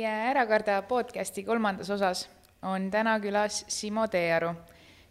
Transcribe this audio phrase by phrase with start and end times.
[0.00, 2.28] meie Ärakarda podcasti kolmandas osas
[2.62, 4.54] on täna külas Simo Teearu.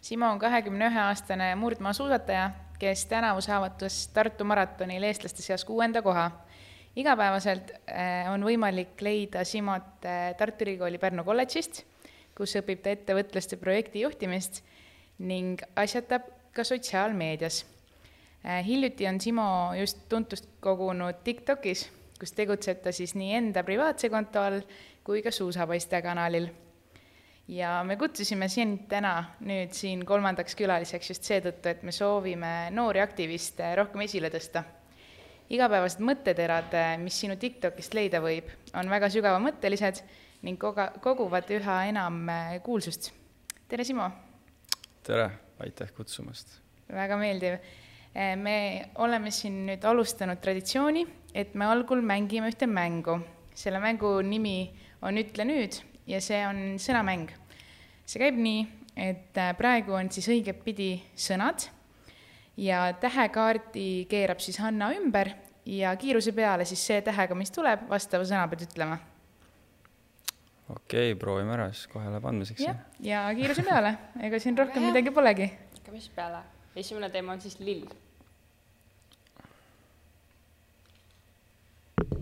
[0.00, 6.30] Simo on kahekümne ühe aastane murdmaasuusataja, kes tänavu saavutas Tartu maratonil eestlaste seas kuuenda koha.
[6.96, 11.84] igapäevaselt eh, on võimalik leida Simot eh, Tartu Ülikooli Pärnu kolledžist,
[12.34, 14.64] kus õpib ta ettevõtlaste projekti juhtimist
[15.18, 17.62] ning asjatab ka sotsiaalmeedias.
[18.44, 19.48] Eh, hiljuti on Simo
[19.78, 21.86] just tuntust kogunud TikTokis
[22.20, 24.60] kus tegutseb ta siis nii enda privaatse konto all
[25.06, 26.50] kui ka suusapoiste kanalil.
[27.48, 33.00] ja me kutsusime sind täna nüüd siin kolmandaks külaliseks just seetõttu, et me soovime noori
[33.00, 34.64] aktiviste rohkem esile tõsta.
[35.50, 40.02] igapäevased mõtteterad, mis sinu TikTokist leida võib, on väga sügavamõttelised
[40.42, 42.26] ning koga-, koguvad üha enam
[42.62, 43.12] kuulsust.
[43.68, 44.10] tere, Simo!
[45.02, 46.60] tere, aitäh kutsumast!
[46.90, 47.58] väga meeldiv
[48.14, 53.20] me oleme siin nüüd alustanud traditsiooni, et me algul mängime ühte mängu.
[53.54, 54.70] selle mängu nimi
[55.02, 57.30] on Ütle nüüd ja see on sõnamäng.
[58.06, 58.66] see käib nii,
[58.96, 61.68] et äh, praegu on siis õigetpidi sõnad
[62.56, 65.30] ja tähekaardi keerab siis Hanna ümber
[65.66, 68.98] ja kiiruse peale siis see tähega, mis tuleb, vastava sõna pead ütlema.
[70.68, 72.64] okei okay,, proovime ära, siis kohe läheb andmiseks.
[72.64, 75.52] jah, ja kiiruse peale, ega siin rohkem midagi polegi.
[75.82, 76.42] aga mis peale?
[76.76, 77.86] Esimene teema on siis lill.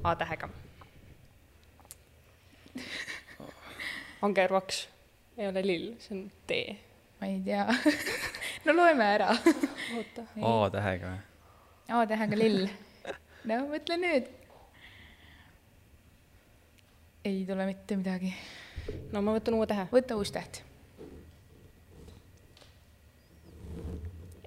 [0.04, 0.48] A-tähega.
[4.22, 4.88] Angervaks
[5.38, 6.58] ei ole lill, see on T.
[7.20, 7.66] ma ei tea
[8.64, 9.30] no loeme ära.
[9.96, 10.24] oota.
[10.42, 11.20] A-tähega või?
[11.98, 12.68] A-tähega lill.
[13.48, 14.30] no mõtle nüüd.
[17.24, 18.32] ei tule mitte midagi.
[19.12, 19.88] no ma võtan uue tähe.
[19.92, 20.62] võta uus täht.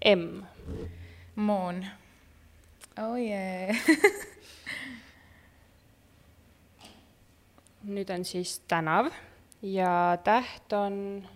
[0.05, 0.41] M.
[1.35, 1.85] moon.
[2.97, 3.75] oh yeah
[7.85, 9.11] nüüd on siis tänav
[9.61, 11.27] ja täht on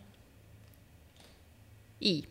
[2.01, 2.23] I.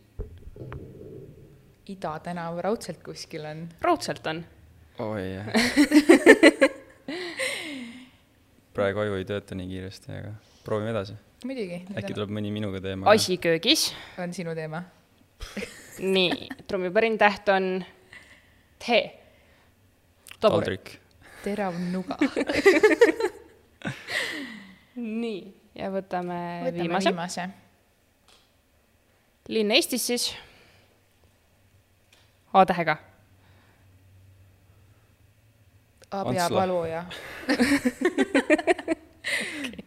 [1.87, 3.69] Ida tänav raudselt kuskil on.
[3.81, 4.43] raudselt on.
[4.99, 5.45] oi jah
[8.75, 10.35] praegu aju ei tööta nii kiiresti, aga
[10.67, 11.15] proovime edasi.
[11.47, 11.81] muidugi.
[11.95, 13.11] äkki tuleb mõni minuga teema.
[13.11, 13.89] asi köögis.
[14.19, 14.83] on sinu teema
[15.99, 17.85] nii, trummipärin täht on
[18.79, 18.85] T.
[20.39, 20.99] taldrik.
[21.43, 22.17] terav nuga
[24.95, 25.41] nii,
[25.75, 27.49] ja võtame, võtame viimase, viimase.
[29.47, 30.35] linn Eestis siis.
[32.55, 32.97] A-tähega.
[36.15, 37.01] abjapaluja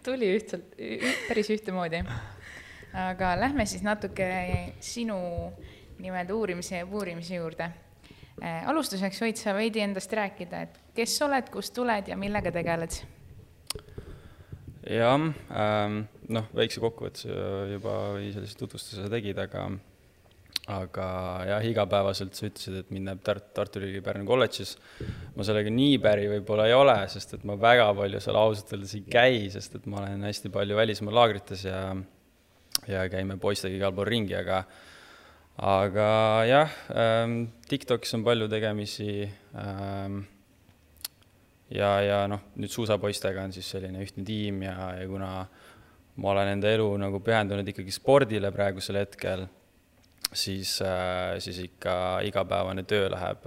[0.05, 0.75] tuli ühtselt,
[1.29, 2.03] päris ühtemoodi.
[2.93, 4.29] aga lähme siis natuke
[4.81, 5.19] sinu
[5.99, 7.71] nii-öelda uurimise ja puurimise juurde.
[8.67, 13.01] alustuseks võid sa veidi endast rääkida, et kes sa oled, kust tuled ja millega tegeled?
[14.89, 16.01] jah ähm,,
[16.33, 17.29] noh, väikse kokkuvõtte
[17.75, 19.69] juba või sellise tutvustuse tegid, aga
[20.69, 21.07] aga
[21.49, 24.75] jah, igapäevaselt sa ütlesid, et mind näeb Tart-, Tartu Ülikooli Pärnu kolledžis.
[25.37, 28.95] ma sellega nii päri võib-olla ei ole, sest et ma väga palju seal ausalt öeldes
[28.99, 31.81] ei käi, sest et ma olen hästi palju välismaa laagrites ja
[32.89, 34.63] ja käime poistega igal pool ringi, aga
[35.59, 36.09] aga
[36.47, 39.27] jah ähm,, TikTokis on palju tegemisi
[39.59, 40.21] ähm,
[41.75, 45.33] ja, ja noh, nüüd suusapoistega on siis selline ühtne tiim ja, ja kuna
[46.19, 49.45] ma olen enda elu nagu pühendunud ikkagi spordile praegusel hetkel,
[50.33, 50.79] siis,
[51.45, 51.95] siis ikka
[52.27, 53.47] igapäevane töö läheb,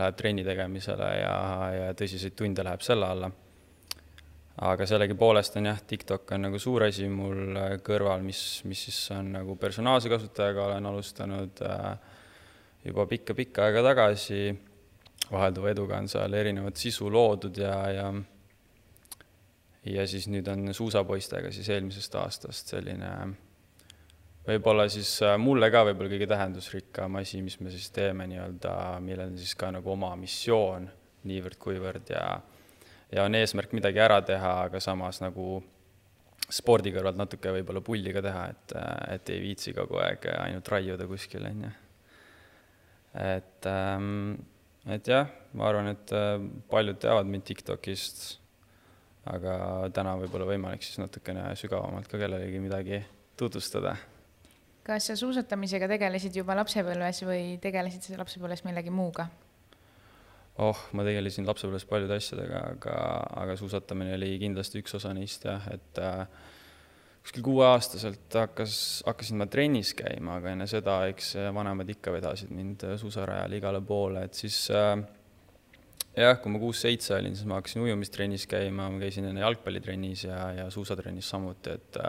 [0.00, 1.36] läheb trenni tegemisele ja,
[1.76, 3.32] ja tõsiseid tunde läheb selle alla.
[4.56, 9.32] Aga sellegipoolest on jah, TikTok on nagu suur asi mul kõrval, mis, mis siis on
[9.38, 11.62] nagu personaalse kasutajaga olen alustanud
[12.84, 14.52] juba pikka-pikka aega tagasi.
[15.32, 18.12] Vahelduva eduga on seal erinevat sisu loodud ja, ja
[19.86, 23.08] ja siis nüüd on suusapoistega siis eelmisest aastast selline
[24.46, 29.32] võib-olla siis äh, mulle ka võib-olla kõige tähendusrikkam asi, mis me siis teeme nii-öelda, millel
[29.32, 30.88] on siis ka nagu oma missioon
[31.30, 32.24] niivõrd-kuivõrd ja
[33.12, 35.62] ja on eesmärk midagi ära teha, aga samas nagu
[36.52, 38.74] spordi kõrvalt natuke võib-olla pulli ka teha, et,
[39.14, 41.72] et ei viitsi kogu aeg ainult raiuda kuskil, on ju.
[43.22, 44.34] et ähm,
[44.90, 46.36] et jah, ma arvan, et äh,
[46.70, 48.22] paljud teavad mind TikTokist,
[49.30, 49.56] aga
[49.94, 52.98] täna võib-olla võimalik siis natukene sügavamalt ka kellelegi midagi
[53.38, 53.94] tutvustada.
[54.82, 59.28] kas sa suusatamisega tegelesid juba lapsepõlves või tegelesid sa lapsepõlves millegi muuga?
[60.60, 62.96] Oh, ma tegelesin lapsepõlves paljude asjadega, aga,
[63.44, 66.26] aga suusatamine oli kindlasti üks osa neist jah, et äh,
[67.22, 68.76] kuskil kuueaastaselt hakkas,
[69.06, 74.26] hakkasin ma trennis käima, aga enne seda, eks vanemad ikka vedasid mind suusarajale igale poole,
[74.26, 74.96] et siis äh,
[76.18, 80.40] jah, kui ma kuus-seitse olin, siis ma hakkasin ujumistrennis käima, ma käisin enne jalgpallitrennis ja,
[80.58, 82.02] ja suusatrennis samuti, et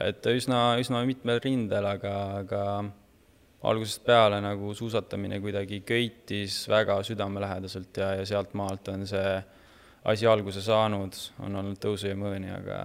[0.00, 2.62] et üsna, üsna mitmel rindel, aga, aga
[3.62, 9.34] algusest peale nagu suusatamine kuidagi köitis väga südamelähedaselt ja, ja sealt maalt on see
[10.04, 12.78] asi alguse saanud, on olnud tõusu ja mõõni, aga,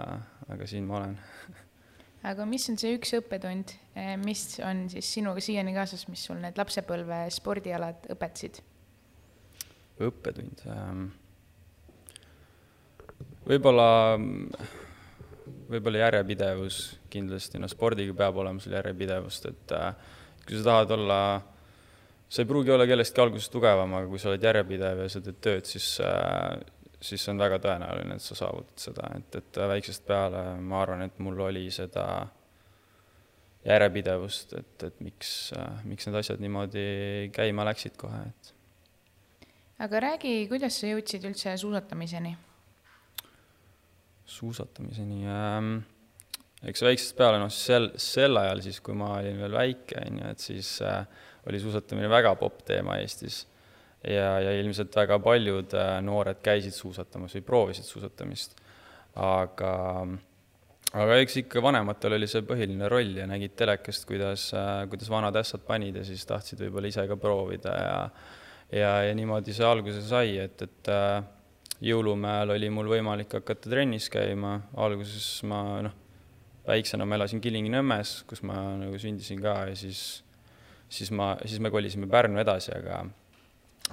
[0.53, 1.15] aga siin ma olen.
[2.29, 6.37] aga mis on see üks õppetund, eh, mis on siis sinuga siiani kaasas, mis sul
[6.43, 8.61] need lapsepõlve spordialad õpetasid?
[9.97, 11.07] õppetund ähm,?
[13.47, 13.89] võib-olla,
[15.71, 20.13] võib-olla järjepidevus kindlasti, no spordiga peab olema sul järjepidevust, et äh,
[20.47, 21.19] kui sa tahad olla,
[22.29, 25.39] sa ei pruugi olla kellestki alguses tugevam, aga kui sa oled järjepidev ja sa teed
[25.43, 26.55] tööd, siis äh,
[27.01, 31.19] siis on väga tõenäoline, et sa saavutad seda, et, et väiksest peale ma arvan, et
[31.23, 32.05] mul oli seda
[33.67, 35.31] järjepidevust, et, et miks,
[35.87, 36.87] miks need asjad niimoodi
[37.35, 38.53] käima läksid kohe, et.
[39.83, 42.35] aga räägi, kuidas sa jõudsid üldse suusatamiseni?
[44.27, 45.75] suusatamiseni ähm,,
[46.67, 50.31] eks väiksest peale, noh, sel, sel ajal siis, kui ma olin veel väike, on ju,
[50.33, 51.03] et siis äh,
[51.47, 53.45] oli suusatamine väga popp teema Eestis.
[54.03, 58.57] ja, ja ilmselt väga paljud äh, noored käisid suusatamas või proovisid suusatamist.
[59.17, 59.71] aga,
[60.93, 65.35] aga eks ikka vanematel oli see põhiline roll ja nägid telekast, kuidas äh,, kuidas vanad
[65.39, 67.97] ässad panid ja siis tahtsid võib-olla ise ka proovida ja
[68.71, 71.23] ja, ja niimoodi see alguse sai, et, et äh,
[71.83, 75.95] jõulumäel oli mul võimalik hakata trennis käima, alguses ma noh,
[76.67, 80.01] väiksena ma elasin Kilingi-Nõmmes, kus ma nagu sündisin ka ja siis,
[80.89, 83.05] siis ma, siis me kolisime Pärnu edasi, aga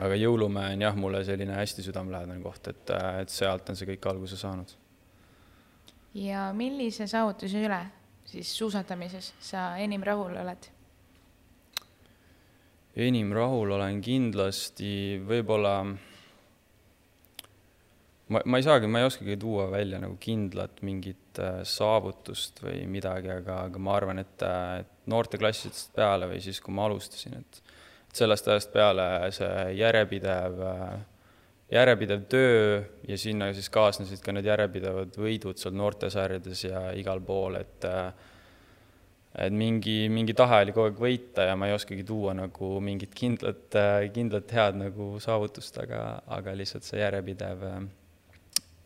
[0.02, 2.90] aga Jõulumäe on jah, mulle selline hästi südamelähedane koht, et,
[3.20, 4.72] et sealt on see kõik alguse saanud.
[6.18, 7.82] ja millise saavutuse üle
[8.26, 10.70] siis suusatamises sa enim rahul oled?
[12.96, 15.74] enim rahul olen kindlasti võib-olla
[18.28, 21.23] ma, ma ei saagi, ma ei oskagi tuua välja nagu kindlat mingit
[21.68, 26.74] saavutust või midagi, aga, aga ma arvan, et, äh, et noorteklassidest peale või siis, kui
[26.74, 27.62] ma alustasin, et
[28.14, 30.92] sellest ajast peale see järjepidev, äh,
[31.74, 37.58] järjepidev töö ja sinna siis kaasnesid ka need järjepidevad võidud seal noortesarjades ja igal pool,
[37.62, 37.90] et
[39.34, 43.16] et mingi, mingi tahe oli kogu aeg võita ja ma ei oskagi tuua nagu mingit
[43.18, 43.74] kindlat,
[44.14, 46.04] kindlat head nagu saavutust, aga,
[46.36, 47.64] aga lihtsalt see järjepidev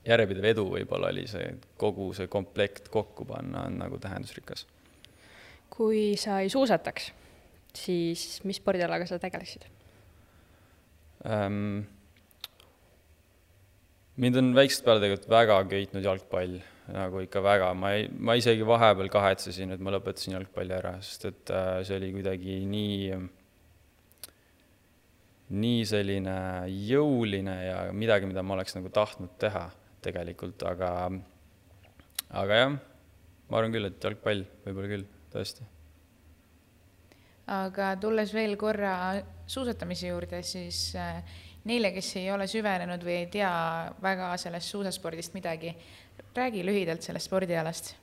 [0.09, 1.51] järjepidev edu võib-olla oli see,
[1.81, 4.67] kogu see komplekt kokku panna on nagu tähendusrikas.
[5.71, 7.13] kui sa ei suusataks,
[7.77, 9.69] siis mis spordialaga sa tegeleksid
[11.29, 11.87] ähm,?
[14.19, 16.59] mind on väiksest peale tegelikult väga köitnud jalgpall,
[16.91, 21.29] nagu ikka väga, ma ei, ma isegi vahepeal kahetsesin, et ma lõpetasin jalgpalli ära, sest
[21.31, 23.19] et äh, see oli kuidagi nii
[25.49, 26.39] nii selline
[26.89, 29.69] jõuline ja midagi, mida ma oleks nagu tahtnud teha
[30.05, 30.93] tegelikult, aga,
[32.43, 32.79] aga jah,
[33.49, 35.67] ma arvan küll, et jalgpall võib-olla küll, tõesti.
[37.59, 38.95] aga tulles veel korra
[39.47, 41.23] suusatamise juurde, siis äh,
[41.69, 43.53] neile, kes ei ole süvenenud või ei tea
[44.03, 45.73] väga sellest suusaspordist midagi,
[46.37, 47.97] räägi lühidalt sellest spordialast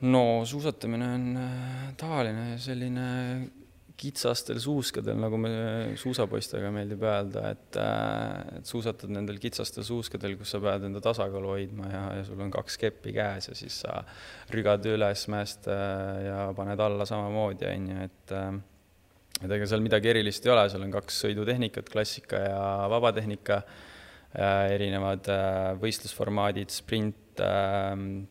[0.00, 3.50] no suusatamine on äh, tavaline selline
[3.98, 5.50] kitsastel suuskadel, nagu me
[5.98, 11.50] suusapoistega meeldib öelda, et, äh, et suusatad nendel kitsastel suuskadel, kus sa pead enda tasakaalu
[11.56, 13.98] hoidma ja, ja sul on kaks keppi käes ja siis sa
[14.54, 18.50] rügad üles mäest äh, ja paned alla samamoodi, on ju, et äh,
[19.38, 23.60] et ega seal midagi erilist ei ole, seal on kaks sõidutehnikat, klassika ja vabatehnika,
[24.74, 25.30] erinevad
[25.78, 27.38] võistlusformaadid, sprint,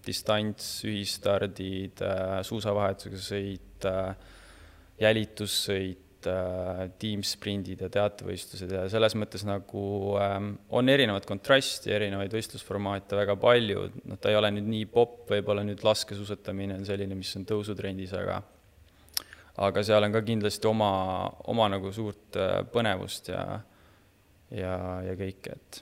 [0.04, 2.04] distants, ühistardid,
[2.50, 3.88] suusavahetusega sõit
[5.02, 9.84] jälitussõit, äh, tiimsprindid ja teatevõistlused ja selles mõttes nagu
[10.22, 15.28] ähm, on erinevat kontrasti, erinevaid võistlusformaate väga palju, noh, ta ei ole nüüd nii popp,
[15.32, 18.42] võib-olla nüüd laskesuusatamine on selline, mis on tõusutrendis, aga
[19.58, 20.92] aga seal on ka kindlasti oma,
[21.50, 23.44] oma nagu suurt äh, põnevust ja,
[24.54, 24.76] ja,
[25.06, 25.82] ja kõike, et.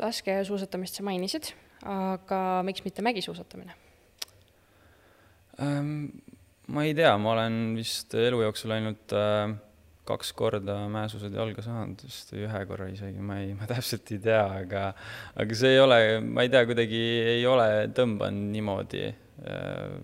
[0.00, 1.52] laskesuusatamist sa mainisid,
[1.88, 3.76] aga miks mitte mägisuusatamine
[5.64, 6.08] ähm,?
[6.72, 9.54] Ma ei tea, ma olen vist elu jooksul ainult äh,
[10.06, 14.42] kaks korda mäesuusad jalga saanud, vist ühe korra isegi, ma ei, ma täpselt ei tea,
[14.62, 14.88] aga
[15.38, 17.02] aga see ei ole, ma ei tea, kuidagi
[17.36, 19.96] ei ole tõmbanud niimoodi äh,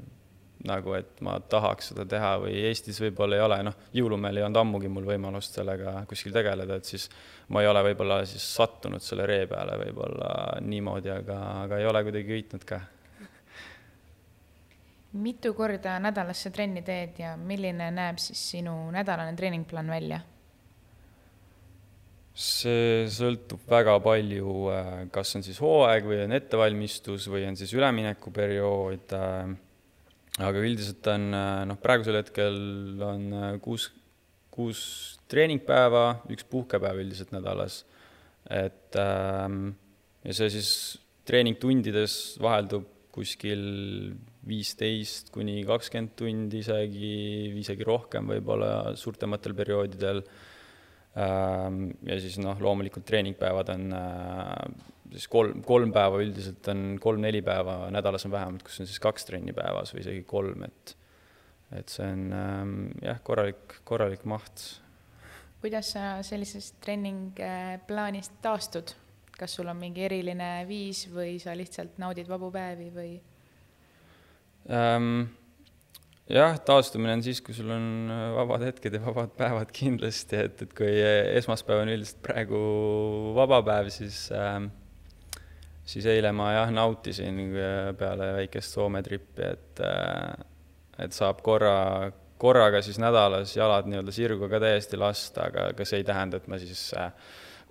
[0.69, 4.61] nagu, et ma tahaks seda teha või Eestis võib-olla ei ole, noh, jõulumäel ei olnud
[4.63, 7.09] ammugi mul võimalust sellega kuskil tegeleda, et siis
[7.51, 12.05] ma ei ole võib-olla siis sattunud selle ree peale võib-olla niimoodi, aga, aga ei ole
[12.07, 12.79] kuidagi köitnud ka
[15.13, 20.21] mitu korda nädalas sa trenni teed ja milline näeb siis sinu nädalane treeningplaan välja
[22.33, 27.75] see sõltub väga palju, äh, kas on siis hooaeg või on ettevalmistus või on siis
[27.77, 29.13] üleminekuperiood.
[29.13, 29.53] Äh,
[30.41, 31.27] aga üldiselt on
[31.69, 32.55] noh, praegusel hetkel
[33.05, 33.91] on kuus,
[34.49, 34.81] kuus
[35.29, 37.83] treeningpäeva, üks puhkepäev üldiselt nädalas.
[38.49, 39.75] et ähm,
[40.25, 40.71] ja see siis
[41.29, 43.61] treeningtundides vaheldub kuskil
[44.49, 47.13] viisteist kuni kakskümmend tundi isegi,
[47.61, 50.23] isegi rohkem võib-olla suurtematel perioodidel.
[51.13, 57.43] Ähm, ja siis noh, loomulikult treeningpäevad on äh, siis kolm, kolm päeva üldiselt on kolm-neli
[57.45, 60.97] päeva nädalas on vähemalt, kus on siis kaks trenni päevas või isegi kolm, et
[61.73, 64.65] et see on ähm, jah, korralik, korralik maht.
[65.63, 68.97] kuidas sa sellisest treeningplaanist taastud?
[69.33, 73.15] kas sul on mingi eriline viis või sa lihtsalt naudid vabu päevi või
[74.71, 75.25] ähm,?
[76.33, 80.63] jah, taastumine on siis, kui sul on äh, vabad hetked ja vabad päevad kindlasti, et,
[80.67, 80.93] et kui
[81.41, 82.63] esmaspäev on üldiselt praegu
[83.37, 84.71] vaba päev, siis ähm,
[85.85, 90.49] siis eile ma jah, nautisin äh, peale väikest Soome trippi, et äh,
[91.03, 96.03] et saab korra, korraga siis nädalas jalad nii-öelda sirgu ka täiesti lasta, aga, aga see
[96.03, 97.11] ei tähenda, et ma siis äh,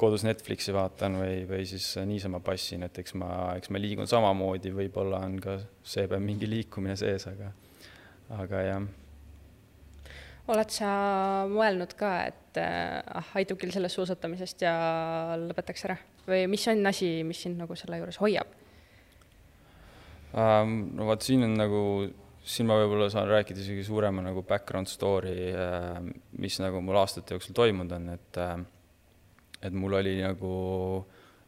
[0.02, 3.30] kodus Netflixi vaatan või, või siis niisama passin, et eks ma,
[3.60, 7.52] eks ma liigun samamoodi, võib-olla on ka seepäev mingi liikumine sees, aga,
[8.42, 8.88] aga jah.
[10.52, 10.94] oled sa
[11.52, 14.74] mõelnud ka, et ah, aitab küll sellest suusatamisest ja
[15.42, 18.58] lõpetaks ära või mis on asi, mis sind nagu selle juures hoiab
[20.34, 20.76] um,?
[20.98, 21.82] no vot, siin on nagu,
[22.42, 25.52] siin ma võib-olla saan rääkida isegi suurema nagu background story,
[26.42, 28.56] mis nagu mul aastate jooksul toimunud on, et äh,
[29.62, 30.54] et mul oli nagu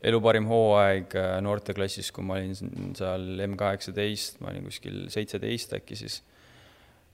[0.03, 2.53] elu parim hooaeg äh, noorteklassis, kui ma olin
[2.98, 6.22] seal M kaheksateist, ma olin kuskil seitseteist äkki siis.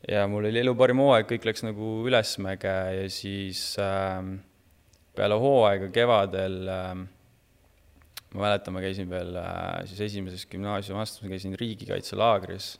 [0.07, 4.19] ja mul oli elu parim hooaeg, kõik läks nagu ülesmäge ja siis äh,
[5.15, 7.07] peale hooaega kevadel äh,
[8.33, 12.75] ma mäletan, ma käisin veel äh, siis esimeses gümnaasiumiastmes, ma käisin riigikaitselaagris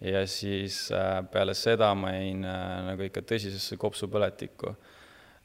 [0.00, 4.74] ja siis äh, peale seda ma jäin äh, nagu ikka tõsisesse kopsupõletikku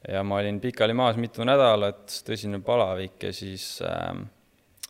[0.08, 4.14] ja ma olin pikali maas mitu nädalat, tõsine palavik ja siis äh,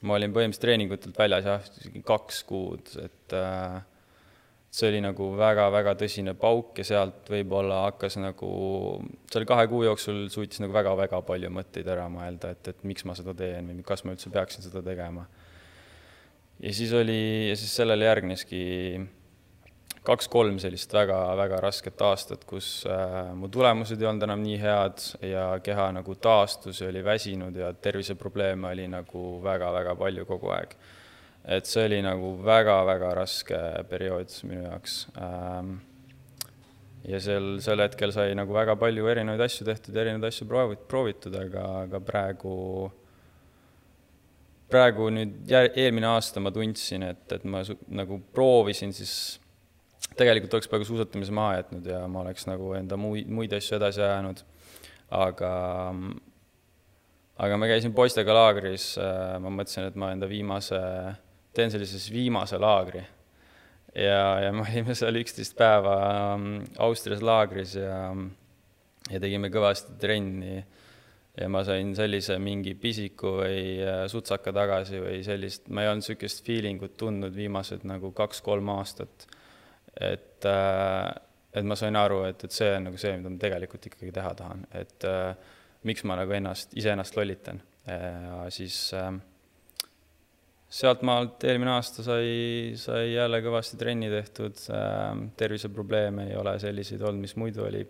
[0.03, 1.67] ma olin põhimõtteliselt treeningutelt väljas jah,
[2.05, 3.79] kaks kuud, et äh,
[4.75, 8.50] see oli nagu väga-väga tõsine pauk ja sealt võib-olla hakkas nagu,
[9.31, 13.15] selle kahe kuu jooksul suutis nagu väga-väga palju mõtteid ära mõelda, et, et miks ma
[13.17, 15.25] seda teen või kas ma üldse peaksin seda tegema.
[16.60, 18.65] ja siis oli, ja siis sellele järgneski
[20.05, 25.45] kaks-kolm sellist väga-väga rasket aastat, kus äh, mu tulemused ei olnud enam nii head ja
[25.63, 30.75] keha nagu taastus ja oli väsinud ja terviseprobleeme oli nagu väga-väga palju kogu aeg.
[31.45, 33.59] et see oli nagu väga-väga raske
[33.89, 35.75] periood minu jaoks ähm,.
[37.05, 41.35] ja sel, sel hetkel sai nagu väga palju erinevaid asju tehtud, erinevaid asju proovit-, proovitud,
[41.41, 42.55] aga, aga praegu
[44.69, 47.62] praegu nüüd eelmine aasta ma tundsin, et, et ma
[47.93, 49.15] nagu proovisin siis
[50.19, 54.03] tegelikult oleks praegu suusatamise maha jätnud ja ma oleks nagu enda muid, muid asju edasi
[54.05, 54.41] ajanud,
[55.15, 55.51] aga
[57.41, 60.79] aga ma käisin poistega laagris, äh, ma mõtlesin, et ma enda viimase,
[61.55, 63.03] teen sellise siis viimase laagri.
[63.95, 65.98] ja, ja me olime seal üksteist päeva
[66.36, 66.50] ähm,
[66.84, 68.00] Austrias laagris ja,
[69.12, 70.63] ja tegime kõvasti trenni.
[71.36, 76.05] Ja ma sain sellise mingi pisiku või äh, sutsaka tagasi või sellist, ma ei olnud
[76.05, 79.27] niisugust feeling ut tundnud viimased nagu kaks-kolm aastat
[80.01, 81.13] et, äh,
[81.53, 84.33] et ma sain aru, et, et see on nagu see, mida ma tegelikult ikkagi teha
[84.37, 85.53] tahan, et äh,
[85.87, 87.61] miks ma nagu ennast, iseennast lollitan.
[87.85, 89.11] Ja siis äh,
[90.73, 94.63] sealtmaalt eelmine aasta sai, sai jälle kõvasti trenni tehtud
[95.37, 97.83] terviseprobleeme ei ole selliseid olnud, mis muidu oli,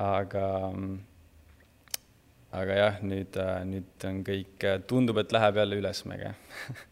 [0.00, 0.46] aga
[2.52, 3.36] aga jah, nüüd,
[3.68, 6.32] nüüd on kõik, tundub, et läheb jälle ülesmäge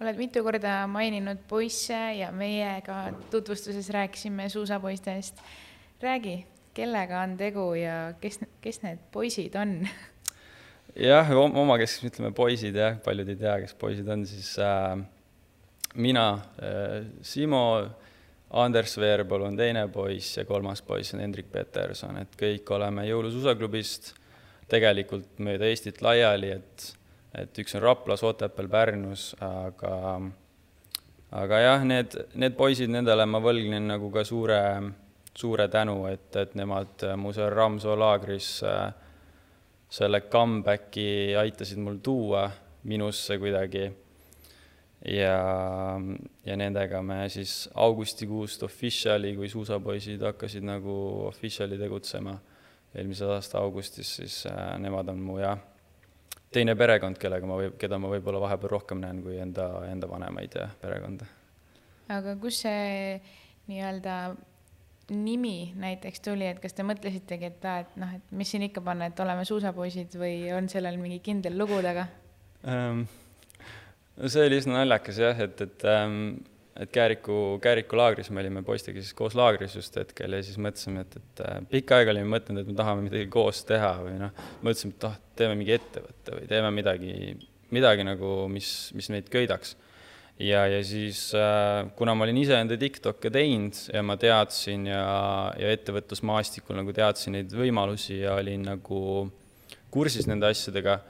[0.00, 5.42] oled mitu korda maininud poisse ja meiega tutvustuses rääkisime suusapoistest.
[6.02, 9.88] räägi, kellega on tegu ja kes, kes need poisid on?
[10.94, 14.98] jah, omakeskis ütleme poisid jah, paljud ei tea, kes poisid on, siis äh,
[15.94, 16.28] mina
[16.62, 17.88] äh,, Simo,
[18.50, 24.14] Anders Veerpalu on teine poiss ja kolmas poiss on Hendrik Peterson, et kõik oleme jõulusuusaklubist
[24.68, 26.86] tegelikult mööda Eestit laiali, et
[27.38, 29.96] et üks on Raplas, Otepääl, Pärnus, aga
[31.30, 34.60] aga jah, need, need poisid, nendele ma võlgnen nagu ka suure,
[35.36, 38.88] suure tänu, et, et nemad mu seal Ramsoo laagris äh,
[39.88, 42.48] selle comeback'i aitasid mul tuua
[42.88, 43.88] minusse kuidagi.
[45.04, 45.38] ja,
[46.44, 50.94] ja nendega me siis augustikuust official'i, kui suusapoisid hakkasid nagu
[51.28, 52.34] official'i tegutsema
[52.94, 55.60] eelmise aasta augustis, siis äh, nemad on mu jah,
[56.54, 60.56] teine perekond, kellega ma või, keda ma võib-olla vahepeal rohkem näen kui enda, enda vanemaid
[60.56, 61.28] ja perekonda.
[62.08, 63.18] aga kus see
[63.68, 64.18] nii-öelda
[65.10, 68.82] nimi näiteks tuli, et kas te mõtlesitegi, et aa, et noh, et mis siin ikka
[68.84, 72.08] panna, et oleme suusapoisid või on sellel mingi kindel lugu taga
[72.64, 73.06] um,?
[74.26, 76.16] see oli üsna naljakas jah, et, et um,
[76.78, 81.02] et Kääriku, Kääriku laagris me olime poistega siis koos laagris just hetkel ja siis mõtlesime,
[81.02, 84.46] et, et äh, pikka aega olime mõtelnud, et me tahame midagi koos teha või noh,
[84.62, 87.12] mõtlesime, et ah, teeme mingi ettevõtte või teeme midagi,
[87.74, 89.74] midagi nagu, mis, mis meid köidaks.
[90.38, 95.02] ja, ja siis äh, kuna ma olin ise enda TikTok'e teinud ja ma teadsin ja,
[95.58, 99.00] ja ettevõtlusmaastikul nagu teadsin neid võimalusi ja olin nagu
[99.90, 101.00] kursis nende asjadega,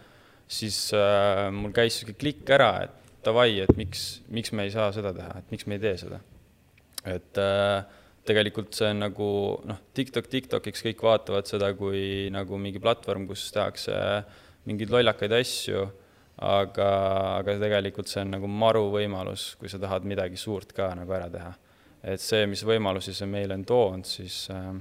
[0.48, 4.90] siis äh, mul käis niisugune klikk ära, et davai, et miks, miks me ei saa
[4.97, 6.20] seda teha, et miks me ei tee seda.
[7.08, 7.85] et äh,
[8.28, 9.28] tegelikult see on nagu
[9.68, 13.94] noh, TikTok TikTokiks kõik vaatavad seda kui nagu mingi platvorm, kus tehakse
[14.68, 15.87] mingeid lollakaid asju,
[16.44, 16.90] aga,
[17.38, 21.30] aga tegelikult see on nagu maru võimalus, kui sa tahad midagi suurt ka nagu ära
[21.32, 21.54] teha.
[22.02, 24.73] et see, mis võimalusi see meile on toonud, siis äh,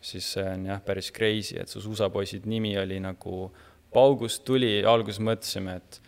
[0.00, 3.50] siis see on jah, päris crazy, et su suusapoisid nimi oli nagu
[3.92, 6.00] paugust tuli, alguses mõtlesime, et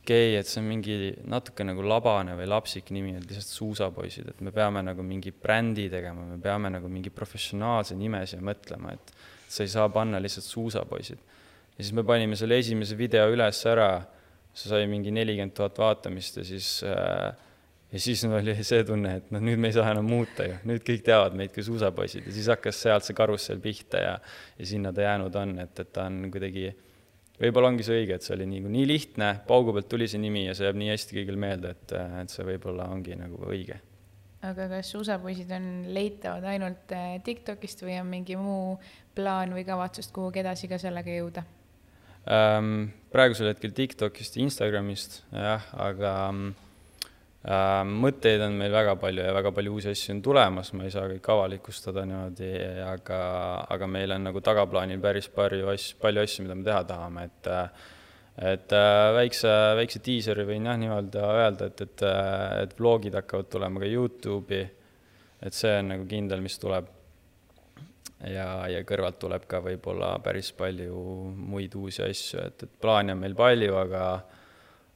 [0.00, 0.96] okei okay,, et see on mingi
[1.28, 5.88] natuke nagu labane või lapsik nimi, et lihtsalt suusapoisid, et me peame nagu mingi brändi
[5.92, 9.12] tegema, me peame nagu mingi professionaalse nime siia mõtlema, et
[9.50, 11.20] sa ei saa panna lihtsalt suusapoisid.
[11.76, 13.92] ja siis me panime selle esimese video üles ära,
[14.54, 17.30] see sai mingi nelikümmend tuhat vaatamist ja siis äh,
[17.92, 20.84] ja siis oli see tunne, et noh, nüüd me ei saa enam muuta ju, nüüd
[20.86, 24.12] kõik teavad meid kui suusapoisid ja siis hakkas sealt see karussell pihta ja
[24.58, 26.70] ja sinna ta jäänud on, et, et ta on kuidagi
[27.40, 30.46] võib-olla ongi see õige, et see oli nii, nii lihtne, paugu pealt tuli see nimi
[30.46, 33.80] ja see jääb nii hästi kõigil meelde, et, et see võib-olla ongi nagu õige.
[34.46, 38.78] aga kas usapoisid on leitavad ainult eh, TikTokist või on mingi muu
[39.16, 41.44] plaan või kavatsust kuhugi edasi ka sellega jõuda
[42.30, 42.90] ähm,?
[43.12, 46.69] praegusel hetkel TikTokist, Instagramist jah, aga Äh,
[47.40, 51.06] mõtteid on meil väga palju ja väga palju uusi asju on tulemas, ma ei saa
[51.08, 52.50] kõik avalikustada niimoodi,
[52.84, 53.20] aga,
[53.64, 57.50] aga meil on nagu tagaplaanil päris palju asju, palju asju, mida me teha tahame, et
[58.40, 62.04] et äh, väikse, väikse diiseri võin jah nii-öelda öelda, et, et,
[62.62, 64.62] et vlogid hakkavad tulema ka Youtube'i,
[65.44, 66.88] et see on nagu kindel, mis tuleb.
[68.28, 71.00] ja, ja kõrvalt tuleb ka võib-olla päris palju
[71.36, 74.04] muid uusi asju, et, et plaane on meil palju, aga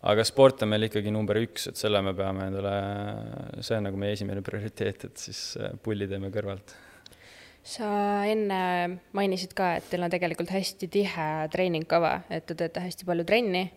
[0.05, 2.73] aga sport on meil ikkagi number üks, et selle me peame endale,
[3.65, 6.75] see on nagu meie esimene prioriteet, et siis äh, pulli teeme kõrvalt.
[7.65, 7.89] sa
[8.29, 8.61] enne
[9.17, 13.71] mainisid ka, et teil on tegelikult hästi tihe treeningkava, et te teete hästi palju trenni.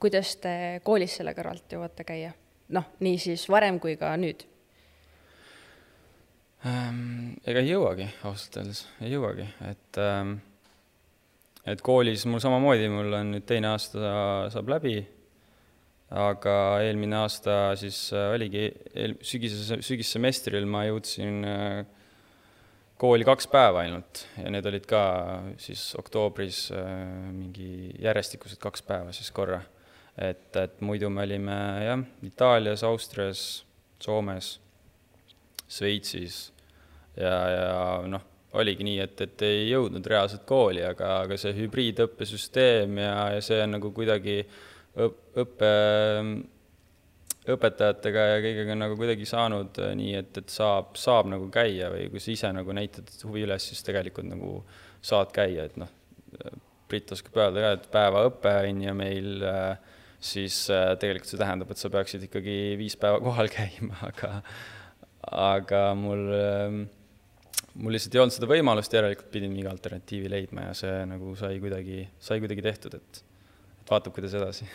[0.00, 2.34] kuidas te koolis selle kõrvalt jõuate käia?
[2.76, 4.44] noh, nii siis varem kui ka nüüd
[6.68, 7.40] ähm,?
[7.46, 10.36] ega ei jõuagi, ausalt öeldes, ei jõuagi, et ähm,
[11.64, 14.12] et koolis mul samamoodi, mul on nüüd teine aasta
[14.52, 14.98] saab läbi
[16.10, 18.66] aga eelmine aasta siis äh, oligi,
[18.98, 21.82] eel-, sügise, sügissemestril ma jõudsin äh,
[23.00, 25.02] kooli kaks päeva ainult ja need olid ka
[25.62, 26.88] siis oktoobris äh,
[27.30, 29.62] mingi järjestikused kaks päeva siis korra.
[30.18, 33.64] et, et muidu me olime jah, Itaalias, Austrias,
[34.02, 34.58] Soomes,
[35.70, 36.50] Šveitsis
[37.14, 37.78] ja, ja
[38.10, 38.26] noh,
[38.58, 43.62] oligi nii, et, et ei jõudnud reaalselt kooli, aga, aga see hübriidõppesüsteem ja, ja see
[43.62, 44.58] on nagu kuidagi äh,
[44.98, 45.70] õppe,
[47.48, 52.08] õpetajatega ja kõigega nagu kuidagi saanud äh, nii, et, et saab, saab nagu käia või
[52.12, 54.58] kui sa ise nagu näitad huvi üles, siis tegelikult nagu
[55.00, 55.90] saad käia, et noh,
[56.90, 61.72] Brit oskab öelda ka, et päevaõpe on ju meil, äh, siis äh, tegelikult see tähendab,
[61.72, 64.40] et sa peaksid ikkagi viis päeva kohal käima, aga
[65.30, 66.22] aga mul,
[67.76, 71.58] mul lihtsalt ei olnud seda võimalust, järelikult pidin mingi alternatiivi leidma ja see nagu sai
[71.60, 73.20] kuidagi, sai kuidagi tehtud, et
[73.90, 74.68] vaatab, kuidas edasi.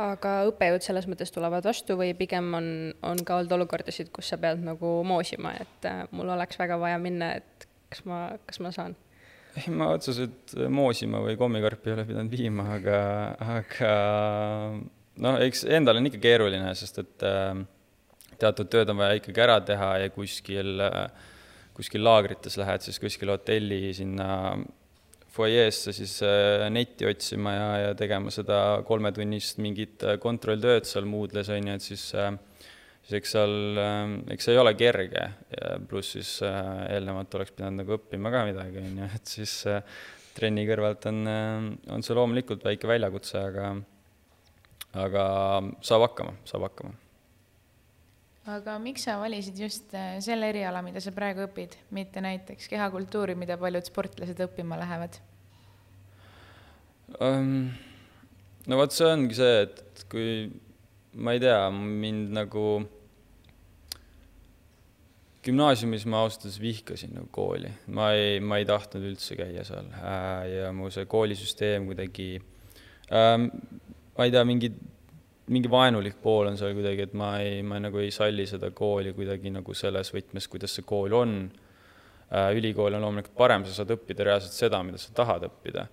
[0.00, 2.68] aga õppejõud selles mõttes tulevad vastu või pigem on,
[3.04, 7.00] on ka olnud olukordasid, kus sa pead nagu moosima, et äh, mul oleks väga vaja
[7.02, 8.96] minna, et kas ma, kas ma saan?
[9.60, 13.00] ei, ma otseselt moosima või kommikarpi ei ole pidanud viima, aga,
[13.58, 13.92] aga
[15.20, 17.52] noh, eks endal on ikka keeruline, sest et äh,
[18.40, 21.28] teatud tööd on vaja ikkagi ära teha ja kuskil äh,,
[21.76, 24.28] kuskil laagrites lähed siis kuskile hotelli sinna
[25.32, 31.50] fuajeesse siis äh, netti otsima ja, ja tegema seda kolmetunnist mingit äh, kontrolltööd seal Moodle's
[31.52, 32.32] on ju, et siis äh,
[33.02, 33.54] siis eks seal,
[34.30, 35.24] eks see ei ole kerge,
[35.90, 39.56] pluss siis eelnevalt oleks pidanud nagu õppima ka midagi, on ju, et siis
[40.36, 41.24] trenni kõrvalt on,
[41.90, 43.72] on see loomulikult väike väljakutse, aga
[45.02, 45.24] aga
[45.82, 47.01] saab hakkama, saab hakkama.
[48.50, 53.36] Aga miks sa valisid just äh, selle eriala, mida sa praegu õpid, mitte näiteks kehakultuuri,
[53.38, 55.20] mida paljud sportlased õppima lähevad
[57.20, 57.70] um,?
[58.66, 60.26] no vot, see ongi see, et kui
[61.22, 62.66] ma ei tea, mind nagu
[65.42, 69.86] gümnaasiumis ma ausalt öeldes vihkasin nagu kooli, ma ei, ma ei tahtnud üldse käia seal
[69.98, 72.32] äh, ja mu see koolisüsteem kuidagi
[73.14, 73.50] ähm,,
[74.18, 74.72] ma ei tea, mingi
[75.52, 79.12] mingi vaenulik pool on seal kuidagi, et ma ei, ma nagu ei salli seda kooli
[79.16, 81.36] kuidagi nagu selles võtmes, kuidas see kool on.
[82.32, 85.86] Äh, ülikool on loomulikult parem, sa saad õppida reaalselt seda, mida sa tahad õppida.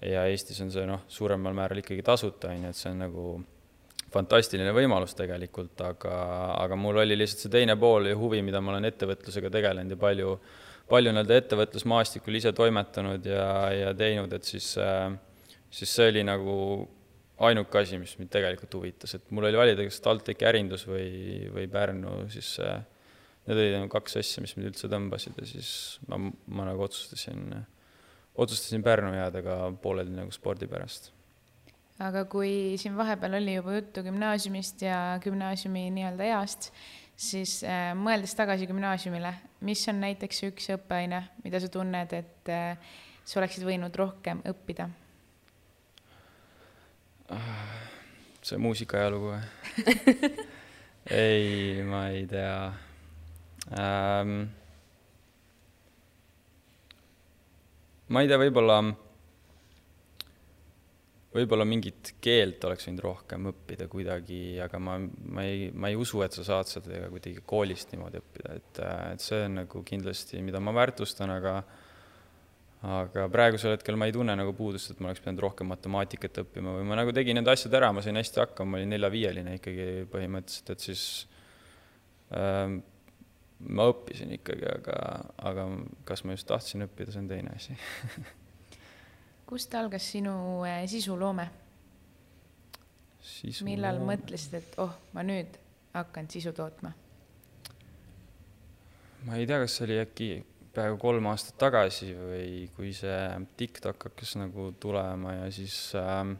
[0.00, 3.24] ja Eestis on see noh, suuremal määral ikkagi tasuta, on ju, et see on nagu
[4.10, 6.14] fantastiline võimalus tegelikult, aga,
[6.56, 9.98] aga mul oli lihtsalt see teine pool ja huvi, mida ma olen ettevõtlusega tegelenud ja
[10.00, 10.38] palju,
[10.90, 15.12] palju nii-öelda ettevõtlusmaastikul ise toimetanud ja, ja teinud, et siis, äh,
[15.70, 16.56] siis see oli nagu
[17.46, 21.66] ainuke asi, mis mind tegelikult huvitas, et mul oli valida, kas TalTechi ärindus või, või
[21.72, 22.82] Pärnu, siis äh,
[23.48, 25.70] need olid nagu kaks asja, mis mind üldse tõmbasid ja siis
[26.10, 26.20] ma,
[26.52, 27.54] ma nagu otsustasin,
[28.36, 31.12] otsustasin Pärnu jääda ka pooleli nagu spordi pärast.
[32.00, 36.72] aga kui siin vahepeal oli juba juttu gümnaasiumist ja gümnaasiumi nii-öelda east,
[37.16, 39.32] siis äh, mõeldes tagasi gümnaasiumile,
[39.64, 42.90] mis on näiteks üks õppeaine, mida sa tunned, et äh,
[43.24, 44.90] sa oleksid võinud rohkem õppida
[48.42, 49.42] see muusika ajalugu või
[51.20, 52.56] ei, ma ei tea
[53.78, 54.40] ähm,.
[58.10, 58.80] ma ei tea, võib-olla,
[61.36, 64.96] võib-olla mingit keelt oleks võinud rohkem õppida kuidagi, aga ma,
[65.36, 68.82] ma ei, ma ei usu, et sa saad seda kuidagi koolist niimoodi õppida, et,
[69.14, 71.60] et see on nagu kindlasti, mida ma väärtustan, aga
[72.80, 76.78] aga praegusel hetkel ma ei tunne nagu puudust, et ma oleks pidanud rohkem matemaatikat õppima
[76.78, 79.88] või ma nagu tegin need asjad ära, ma sain hästi hakkama, ma olin nelja-viieline ikkagi
[80.12, 81.02] põhimõtteliselt, et siis
[82.36, 82.80] ähm,
[83.68, 84.96] ma õppisin ikkagi, aga,
[85.50, 85.66] aga
[86.08, 87.76] kas ma just tahtsin õppida, see on teine asi
[89.50, 90.32] kust algas sinu
[90.64, 91.48] äh, sisuloome?
[93.20, 95.58] Sisu millal mõtlesid, et oh, ma nüüd
[95.92, 96.94] hakkan sisu tootma?
[99.26, 100.30] ma ei tea, kas see oli äkki
[100.74, 103.18] peaaegu kolm aastat tagasi või kui see
[103.58, 106.36] TikTok hakkas nagu tulema ja siis äh,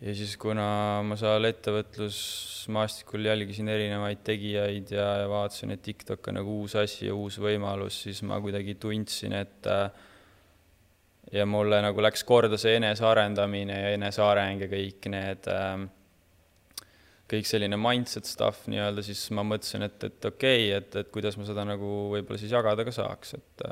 [0.00, 0.66] ja siis, kuna
[1.06, 7.06] ma seal ettevõtlusmaastikul jälgisin erinevaid tegijaid ja, ja vaatasin, et TikTok on nagu uus asi
[7.08, 9.88] ja uus võimalus, siis ma kuidagi tundsin, et äh,
[11.32, 15.86] ja mulle nagu läks korda see enesearendamine ja eneseareng ja kõik need äh,
[17.30, 21.38] kõik selline mindset stuff nii-öelda, siis ma mõtlesin, et, et okei okay,, et, et kuidas
[21.38, 23.64] ma seda nagu võib-olla siis jagada ka saaks, et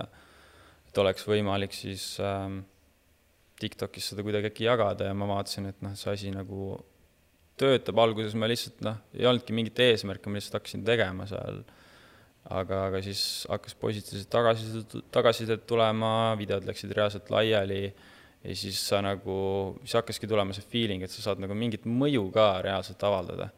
[0.94, 2.60] et oleks võimalik siis ähm,
[3.58, 6.76] TikTokis seda kuidagi äkki jagada ja ma vaatasin, et noh, see asi nagu
[7.58, 11.62] töötab, alguses ma lihtsalt noh, ei olnudki mingit eesmärki, ma lihtsalt hakkasin tegema seal,
[12.50, 17.86] aga, aga siis hakkas positiivset tagasisidet, tagasisidet tulema, videod läksid reaalselt laiali
[18.44, 19.34] ja siis sa nagu,
[19.82, 23.50] siis hakkaski tulema see feeling, et sa saad nagu mingit mõju ka reaalselt avaldada.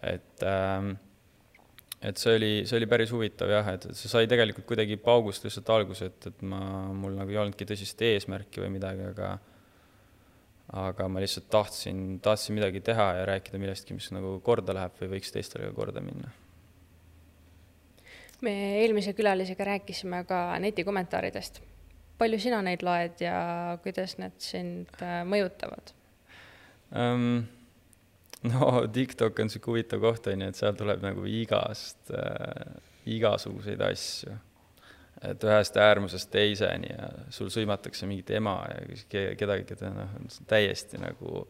[0.00, 0.94] et ähm,
[2.00, 5.68] et see oli, see oli päris huvitav jah, et, see sai tegelikult kuidagi paugust lihtsalt
[5.74, 6.60] alguse, et, et ma,
[6.96, 9.34] mul nagu ei olnudki tõsist eesmärki või midagi, aga
[10.80, 15.16] aga ma lihtsalt tahtsin, tahtsin midagi teha ja rääkida millestki, mis nagu korda läheb või
[15.16, 16.30] võiks teistele ka korda minna.
[18.40, 21.60] me eelmise külalisega rääkisime ka netikommentaaridest
[22.20, 23.38] palju sina neid loed ja
[23.84, 25.94] kuidas need sind äh, mõjutavad
[26.92, 27.42] um,?
[28.48, 32.78] no TikTok on sihuke huvitav koht, on ju, et seal tuleb nagu igast äh,,
[33.10, 34.36] igasuguseid asju.
[35.20, 40.14] et ühest äärmusest teiseni ja sul sõimatakse mingit ema ja kedagi, keda noh,
[40.48, 41.44] täiesti nagu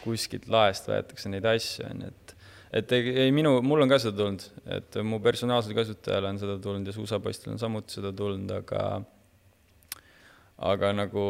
[0.00, 2.36] kuskilt laest võetakse neid asju, on ju, et
[2.70, 4.44] et ei minu, mul on ka seda tulnud,
[4.76, 8.84] et mu personaalsel kasutajal on seda tulnud ja suusapoistel on samuti seda tulnud, aga
[10.60, 11.24] aga nagu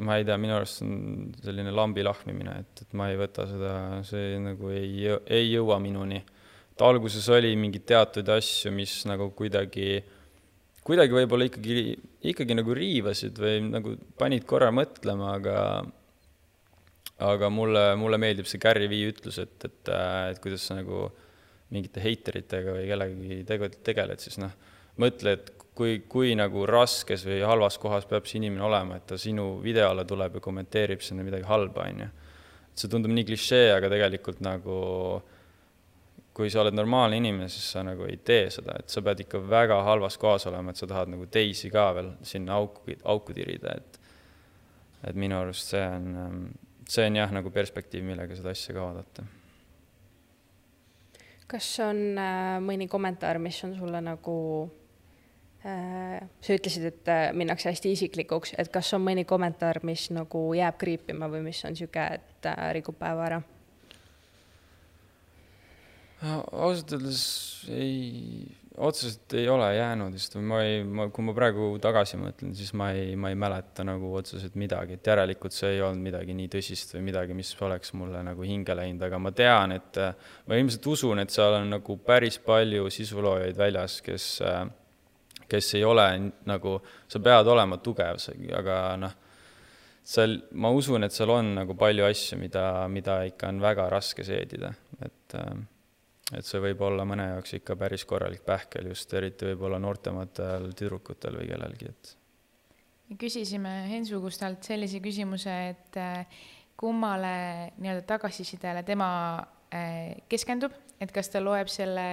[0.00, 3.46] ma ei tea, minu arust see on selline lambi lahmimine, et, et ma ei võta
[3.48, 3.72] seda,
[4.06, 6.20] see nagu ei, ei jõua minuni.
[6.70, 10.00] et alguses oli mingeid teatud asju, mis nagu kuidagi,
[10.86, 11.96] kuidagi võib-olla ikkagi,
[12.32, 15.56] ikkagi nagu riivasid või nagu panid korra mõtlema, aga
[17.20, 19.90] aga mulle, mulle meeldib see Gary Vee ütlus, et, et,
[20.32, 21.10] et kuidas sa nagu
[21.70, 24.54] mingite heiteritega või kellegagi tege-, tegeled, siis noh,
[25.00, 29.18] mõtle, et kui, kui nagu raskes või halvas kohas peab see inimene olema, et ta
[29.20, 32.08] sinu video alla tuleb ja kommenteerib sinna midagi halba, on ju.
[32.80, 34.80] see tundub nii klišee, aga tegelikult nagu
[36.36, 39.42] kui sa oled normaalne inimene, siis sa nagu ei tee seda, et sa pead ikka
[39.50, 43.76] väga halvas kohas olema, et sa tahad nagu teisi ka veel sinna auku, auku tirida,
[43.76, 43.98] et
[45.08, 46.48] et minu arust see on,
[46.88, 49.24] see on jah, nagu perspektiiv, millega seda asja ka vaadata.
[51.50, 54.36] Kas on äh, mõni kommentaar, mis on sulle nagu
[55.62, 60.78] sa ütlesid, et äh, minnakse hästi isiklikuks, et kas on mõni kommentaar, mis nagu jääb
[60.80, 63.42] kriipima või mis on niisugune, et äh, rikub päeva ära?
[66.20, 67.20] ausalt öeldes
[67.72, 68.42] ei,
[68.76, 72.90] otseselt ei ole jäänud, sest ma ei, ma, kui ma praegu tagasi mõtlen, siis ma
[72.92, 76.92] ei, ma ei mäleta nagu otseselt midagi, et järelikult see ei olnud midagi nii tõsist
[76.96, 79.96] või midagi, mis oleks mulle nagu hinge läinud, aga ma tean, et
[80.44, 84.28] ma ilmselt usun, et seal on nagu päris palju sisuloojaid väljas, kes,
[85.50, 86.06] kes ei ole
[86.48, 86.76] nagu,
[87.10, 88.22] sa pead olema tugev,
[88.58, 89.18] aga noh,
[90.06, 94.26] seal, ma usun, et seal on nagu palju asju, mida, mida ikka on väga raske
[94.26, 95.52] seedida, et äh,
[96.36, 101.40] et see võib olla mõne jaoks ikka päris korralik pähkel, just eriti võib-olla noortematel tüdrukutel
[101.40, 102.12] või kellelgi, et.
[103.18, 106.42] küsisime Hensu Gustalt sellise küsimuse, et äh,
[106.78, 109.10] kummale nii-öelda tagasisidele tema
[109.74, 112.06] äh, keskendub, et kas ta loeb selle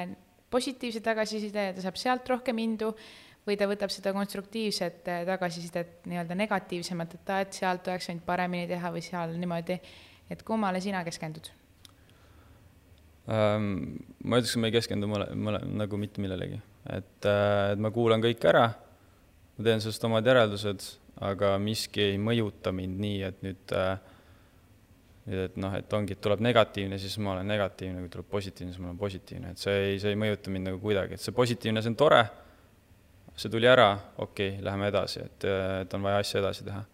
[0.54, 2.92] positiivse tagasiside ja ta saab sealt rohkem indu
[3.48, 8.26] või ta võtab seda konstruktiivset äh, tagasisidet nii-öelda negatiivsemat, et aa, et sealt oleks võinud
[8.28, 9.80] paremini teha või seal niimoodi,
[10.32, 11.52] et kummale sina keskendud?
[13.32, 13.72] ähm,?
[14.24, 16.60] ma ütleks, et ma ei keskendu mõle, mõle, nagu mitte millelegi,
[16.92, 18.68] et, äh, et ma kuulan kõik ära,
[19.58, 20.92] ma teen sellest omad järeldused,
[21.28, 23.96] aga miski ei mõjuta mind nii, et nüüd äh,
[25.28, 28.84] et noh, et ongi, et tuleb negatiivne, siis ma olen negatiivne, kui tuleb positiivne, siis
[28.84, 31.84] ma olen positiivne, et see ei, see ei mõjuta mind nagu kuidagi, et see positiivne,
[31.84, 32.22] see on tore,
[33.36, 33.90] see tuli ära,
[34.24, 35.48] okei okay,, läheme edasi, et,
[35.84, 36.86] et on vaja asja edasi teha.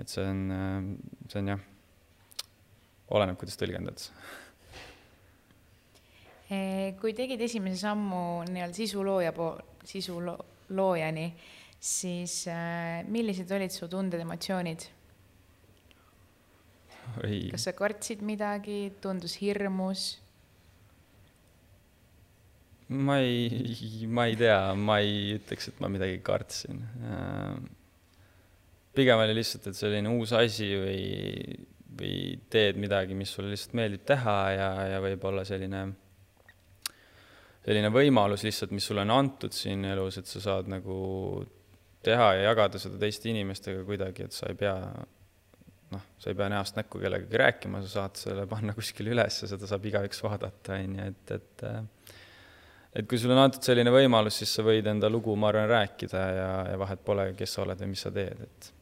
[0.00, 0.42] et see on,
[1.32, 1.64] see on jah,
[3.16, 4.04] oleneb, kuidas tõlgendad.
[6.48, 9.56] Eh, kui tegid esimese sammu nii-öelda sisulooja pool,
[9.88, 11.26] sisuloojani,
[11.80, 14.86] siis äh, millised olid su tunded, emotsioonid?
[17.52, 20.16] Kas sa kartsid midagi, tundus hirmus?
[22.88, 26.78] ma ei, ma ei tea, ma ei ütleks, et ma midagi kartsin.
[27.04, 27.58] Äh,
[28.96, 31.02] pigem oli lihtsalt, et selline uus asi või,
[32.00, 32.14] või
[32.48, 35.84] teed midagi, mis sulle lihtsalt meeldib teha ja, ja võib-olla selline
[37.68, 40.96] selline võimalus lihtsalt, mis sulle on antud siin elus, et sa saad nagu
[42.06, 44.78] teha ja jagada seda teiste inimestega kuidagi, et sa ei pea
[45.92, 49.50] noh, sa ei pea näost näkku kellegagi rääkima, sa saad selle panna kuskile üles ja
[49.50, 51.68] seda saab igaüks vaadata, on ju, et, et
[52.98, 56.24] et kui sulle on antud selline võimalus, siis sa võid enda lugu, ma arvan, rääkida
[56.34, 58.72] ja, ja vahet pole, kes sa oled või mis sa teed, et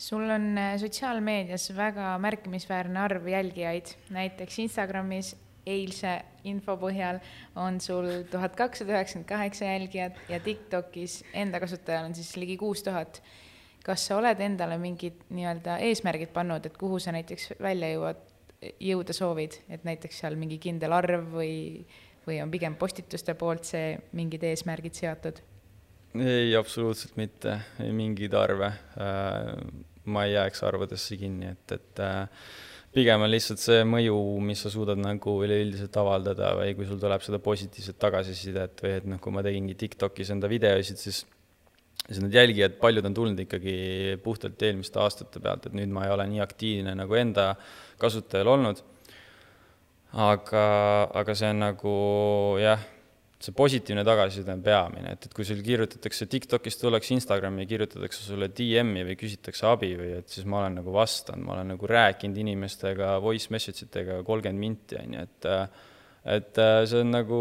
[0.00, 5.34] sul on sotsiaalmeedias väga märkimisväärne arv jälgijaid, näiteks Instagramis
[5.68, 6.14] eilse
[6.48, 7.20] info põhjal
[7.60, 12.82] on sul tuhat kakssada üheksakümmend kaheksa jälgijat ja Tiktokis enda kasutajal on siis ligi kuus
[12.86, 13.20] tuhat.
[13.84, 18.24] Kas sa oled endale mingid nii-öelda eesmärgid pannud, et kuhu sa näiteks välja jõuad,
[18.84, 21.54] jõuda soovid, et näiteks seal mingi kindel arv või,
[22.26, 25.40] või on pigem postituste poolt see mingid eesmärgid seatud?
[26.18, 28.72] ei, absoluutselt mitte, ei mingeid arve.
[28.98, 29.54] Äh,
[30.10, 32.48] ma ei jääks arvudesse kinni, et, et äh,
[32.94, 37.22] pigem on lihtsalt see mõju, mis sa suudad nagu üleüldiselt avaldada või kui sul tuleb
[37.22, 41.22] seda positiivset tagasisidet või et noh, kui ma tegingi TikTokis enda videosid, siis
[42.10, 43.74] siis need jälgijad, paljud on tulnud ikkagi
[44.24, 47.52] puhtalt eelmiste aastate pealt, et nüüd ma ei ole nii aktiivne nagu enda
[48.02, 48.86] kasutajal olnud.
[50.10, 50.62] aga,
[51.14, 51.92] aga see on nagu
[52.58, 52.80] jah
[53.40, 58.26] see positiivne tagasiside on peamine, et, et kui sul kirjutatakse TikTokist, tullakse Instagrami ja kirjutatakse
[58.26, 61.88] sulle DM-i või küsitakse abi või et siis ma olen nagu vastanud, ma olen nagu
[61.88, 65.48] rääkinud inimestega voice message itega kolmkümmend minti, on ju, et
[66.24, 67.40] et see on nagu,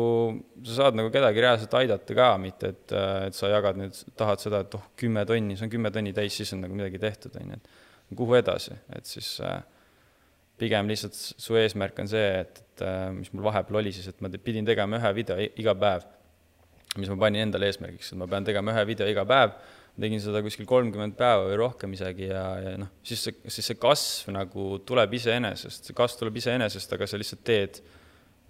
[0.63, 2.93] sa saad nagu kedagi reaalselt aidata ka, mitte et,
[3.27, 6.37] et sa jagad nüüd, tahad seda, et oh, kümme tonni, see on kümme tonni täis,
[6.39, 9.59] siis on nagu midagi tehtud, on ju, et kuhu edasi, et siis äh,
[10.59, 14.23] pigem lihtsalt su eesmärk on see, et, et äh, mis mul vahepeal oli siis, et
[14.23, 16.07] ma pidin tegema ühe video iga päev,
[16.97, 19.53] mis ma panin endale eesmärgiks, et ma pean tegema ühe video iga päev,
[19.99, 23.79] tegin seda kuskil kolmkümmend päeva või rohkem isegi ja, ja noh, siis see, siis see
[23.79, 27.81] kasv nagu tuleb iseenesest, see kasv tuleb iseenesest, aga sa lihtsalt teed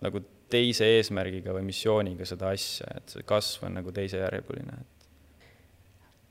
[0.03, 4.79] nagu teise eesmärgiga või missiooniga seda asja, et see kasv on nagu teisejärguline,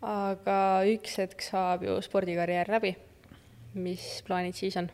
[0.08, 0.58] aga
[0.90, 2.96] üks hetk saab ju spordikarjäär läbi.
[3.78, 4.90] mis plaanid siis on?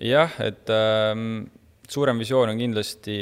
[0.00, 1.48] jah, et ähm,
[1.88, 3.18] suurem visioon on kindlasti,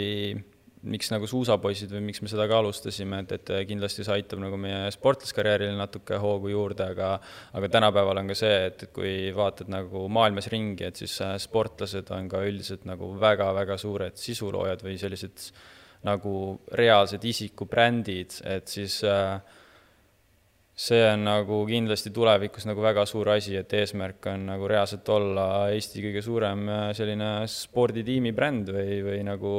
[0.86, 4.58] miks nagu suusapoisid või miks me seda ka alustasime, et, et kindlasti see aitab nagu
[4.60, 7.12] meie sportlaskarjäärile natuke hoogu juurde, aga
[7.56, 11.36] aga tänapäeval on ka see, et, et kui vaatad nagu maailmas ringi, et siis äh,
[11.42, 15.50] sportlased on ka üldiselt nagu väga-väga suured sisuloojad või sellised
[16.06, 16.34] nagu
[16.78, 19.40] reaalsed isikubrändid, et siis äh,
[20.76, 25.46] see on nagu kindlasti tulevikus nagu väga suur asi, et eesmärk on nagu reaalselt olla
[25.72, 29.52] Eesti kõige suurem äh, selline sporditiimi bränd või, või nagu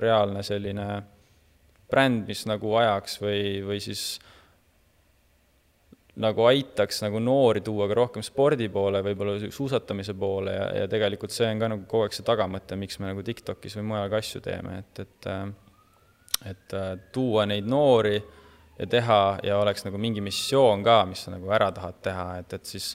[0.00, 0.86] reaalne selline
[1.92, 4.06] bränd, mis nagu ajaks või, või siis
[6.22, 11.32] nagu aitaks nagu noori tuua ka rohkem spordi poole, võib-olla suusatamise poole ja, ja tegelikult
[11.32, 14.20] see on ka nagu kogu aeg see tagamõte, miks me nagu TikTokis või mujal ka
[14.24, 15.44] asju teeme, et, et äh,
[16.48, 18.16] et äh, tuua neid noori
[18.78, 22.56] ja teha ja oleks nagu mingi missioon ka, mis sa nagu ära tahad teha, et,
[22.56, 22.92] et siis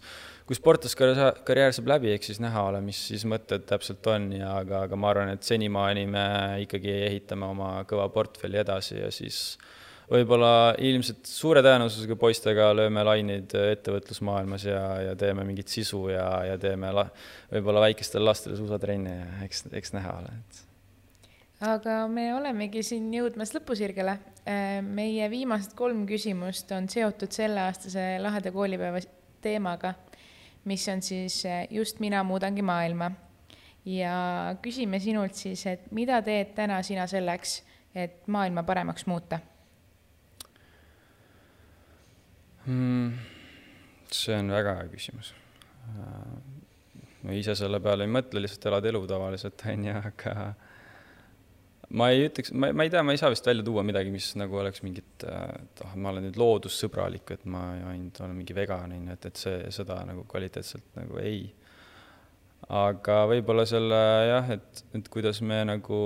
[0.48, 4.86] kui sportlaskarjäär saab läbi, eks siis näha ole, mis siis mõtted täpselt on ja aga,
[4.88, 6.28] aga ma arvan, et senimaani me
[6.64, 9.58] ikkagi ehitame oma kõva portfelli edasi ja siis
[10.08, 16.56] võib-olla ilmselt suure tõenäosusega poistega lööme laineid ettevõtlusmaailmas ja, ja teeme mingit sisu ja, ja
[16.62, 17.10] teeme la,
[17.52, 20.67] võib-olla väikestele lastele suusatrenni ja eks, eks näha ole, et
[21.64, 24.18] aga me olemegi siin jõudmas lõpusirgele.
[24.48, 29.02] Äh, meie viimased kolm küsimust on seotud selleaastase laheda koolipäeva
[29.42, 29.94] teemaga,
[30.70, 33.12] mis on siis äh, Just mina muudangi maailma.
[33.88, 37.62] ja küsime sinult siis, et mida teed täna sina selleks,
[37.96, 39.40] et maailma paremaks muuta
[42.66, 43.14] mm,?
[44.12, 45.34] see on väga hea küsimus.
[47.24, 50.36] ma ise selle peale ei mõtle, lihtsalt elad elu tavaliselt, on ju, aga
[51.96, 54.32] ma ei ütleks, ma, ma ei tea, ma ei saa vist välja tuua midagi, mis
[54.40, 58.92] nagu oleks mingit, et ah, ma olen nüüd loodussõbralik, et ma ainult olen mingi vegan,
[58.92, 61.48] on ju, et, et see, seda nagu kvaliteetselt nagu ei.
[62.74, 66.02] aga võib-olla selle jah, et, et kuidas me nagu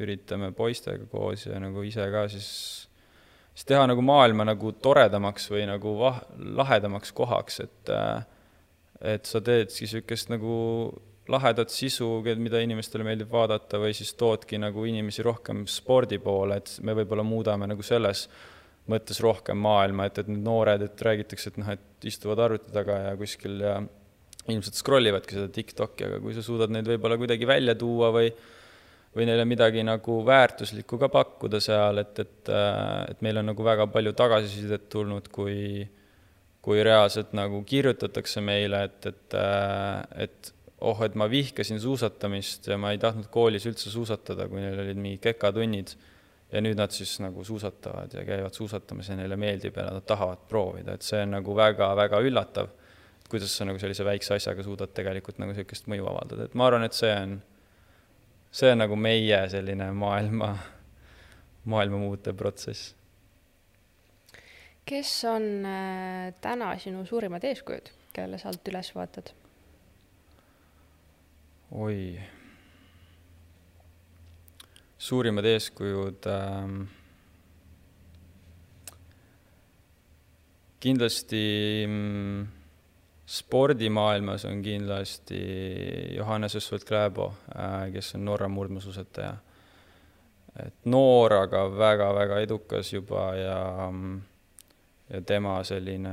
[0.00, 2.48] üritame poistega koos ja nagu ise ka siis,
[3.52, 6.22] siis teha nagu maailma nagu toredamaks või nagu vah-,
[6.60, 7.92] lahedamaks kohaks, et
[9.04, 10.54] et sa teedki niisugust nagu
[11.32, 16.74] lahedat sisu, mida inimestele meeldib vaadata, või siis toodki nagu inimesi rohkem spordi poole, et
[16.84, 18.26] me võib-olla muudame nagu selles
[18.92, 22.98] mõttes rohkem maailma, et, et need noored, et räägitakse, et noh, et istuvad arvuti taga
[23.06, 23.78] ja kuskil ja
[24.52, 28.28] ilmselt scroll ivadki seda TikTok'i, aga kui sa suudad neid võib-olla kuidagi välja tuua või
[29.14, 32.48] või neile midagi nagu väärtuslikku ka pakkuda seal, et, et,
[33.12, 35.86] et meil on nagu väga palju tagasisidet tulnud, kui
[36.64, 39.34] kui reaalselt nagu kirjutatakse meile, et, et,
[40.24, 40.52] et
[40.84, 45.00] oh, et ma vihkasin suusatamist ja ma ei tahtnud koolis üldse suusatada, kui neil olid
[45.00, 45.94] mingid kekatunnid.
[46.54, 50.44] ja nüüd nad siis nagu suusatavad ja käivad suusatamas ja neile meeldib ja nad tahavad
[50.48, 52.68] proovida, et see on nagu väga-väga üllatav.
[53.28, 56.84] kuidas sa nagu sellise väikse asjaga suudad tegelikult nagu niisugust mõju avaldada, et ma arvan,
[56.86, 57.38] et see on,
[58.52, 60.52] see on nagu meie selline maailma,
[61.64, 62.94] maailma muutev protsess.
[64.84, 69.34] kes on äh, täna sinu suurimad eeskujud, kellele sa alt üles vaatad?
[71.74, 72.20] Oi,
[74.98, 76.84] suurimad eeskujud ähm,
[80.80, 81.40] kindlasti
[81.88, 82.44] mm,
[83.26, 85.40] spordimaailmas on kindlasti
[86.14, 89.34] Johannes Õsvald Kläbo äh,, kes on Norra murdmaasuusataja.
[90.62, 93.58] et noor, aga väga-väga edukas juba ja
[93.90, 94.20] mm,
[95.10, 96.12] ja tema selline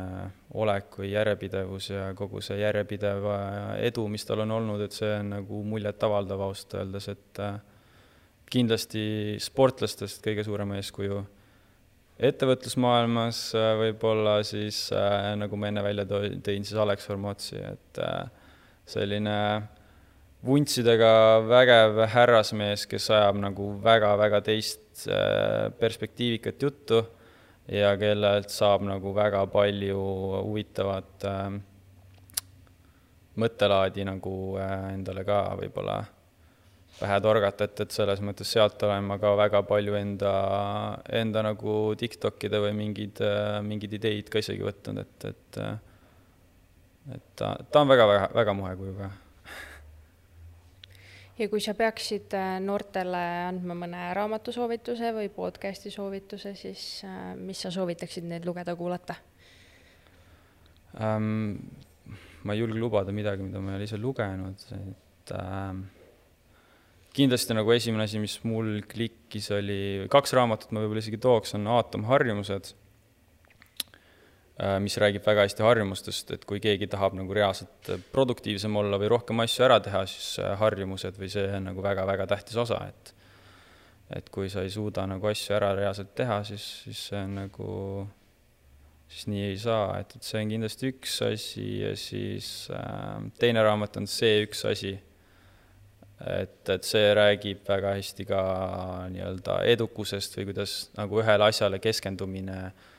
[0.59, 3.27] olek või järjepidevus ja kogu see järjepidev
[3.79, 7.59] edu, mis tal on olnud, et see on nagu muljetavaldav ausalt öeldes, et äh,
[8.51, 11.21] kindlasti sportlastest kõige suurem eeskuju.
[12.19, 18.03] ettevõtlusmaailmas äh, võib-olla siis, äh, nagu ma enne välja tõin, siis Alex Hormotsi, et
[18.91, 19.37] selline
[20.43, 25.07] vuntsidega vägev härrasmees, kes ajab nagu väga-väga teist
[25.79, 27.03] perspektiivikat juttu
[27.67, 29.99] ja kellelt saab nagu väga palju
[30.47, 31.59] huvitavat äh,
[33.41, 36.01] mõttelaadi nagu äh, endale ka võib-olla
[36.99, 40.33] pähe torgata, et, et selles mõttes sealt olen ma ka väga palju enda,
[41.21, 45.79] enda nagu TikTokide või mingeid äh,, mingeid ideid ka isegi võtnud, et, et äh,
[47.15, 49.09] et ta, ta on väga, väga, väga muhe kujuga
[51.39, 57.61] ja kui sa peaksid äh, noortele andma mõne raamatusoovituse või podcast'i soovituse, siis äh, mis
[57.63, 59.15] sa soovitaksid neil lugeda-kuulata
[60.99, 61.55] ähm,?
[62.41, 65.83] ma ei julge lubada midagi, mida ma ei ole ise lugenud, et ähm,
[67.13, 71.69] kindlasti nagu esimene asi, mis mul klikkis, oli, kaks raamatut ma võib-olla isegi tooks, on
[71.69, 72.73] Aatomharjumused
[74.79, 79.41] mis räägib väga hästi harjumustest, et kui keegi tahab nagu reaalselt produktiivsem olla või rohkem
[79.41, 83.15] asju ära teha, siis äh, harjumused või see on nagu väga-väga tähtis osa, et
[84.11, 87.67] et kui sa ei suuda nagu asju ära reaalselt teha, siis, siis see on nagu,
[89.07, 93.63] siis nii ei saa, et, et see on kindlasti üks asi ja siis äh, teine
[93.63, 94.97] raamat on See üks asi.
[96.21, 98.41] et, et see räägib väga hästi ka
[99.09, 102.89] nii-öelda edukusest või kuidas nagu ühele asjale keskendumine äh, äh,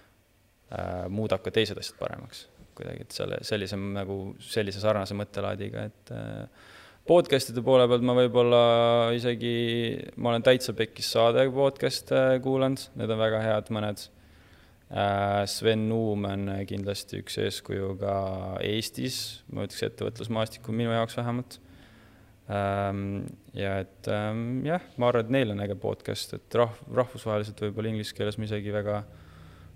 [1.13, 2.47] muudab ka teised asjad paremaks
[2.77, 6.71] kuidagi, et selle, sellise nagu, sellise sarnase mõttelaadiga, et äh,
[7.09, 8.63] podcast'ide poole pealt ma võib-olla
[9.17, 9.55] isegi,
[10.17, 15.43] ma olen täitsa pekkis saade podcast'e kuulanud, need on väga head mõned äh,.
[15.49, 18.15] Sven Nuum on kindlasti üks eeskuju ka
[18.67, 21.59] Eestis, ma ütleks ettevõtlusmaastikul minu jaoks vähemalt
[22.53, 23.25] ähm,.
[23.57, 27.93] ja et ähm, jah, ma arvan, et neil on äge podcast, et rah-, rahvusvaheliselt võib-olla
[27.93, 29.03] inglise keeles ma isegi väga